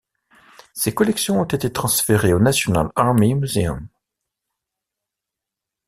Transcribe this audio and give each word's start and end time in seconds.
Ses 0.73 0.95
collections 0.95 1.41
ont 1.41 1.45
été 1.45 1.71
transférées 1.71 2.33
au 2.33 2.39
National 2.39 2.89
Army 2.95 3.35
Museum. 3.35 3.87